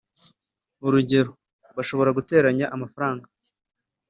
[0.87, 3.25] urugero:bashobora guteranya amafaranga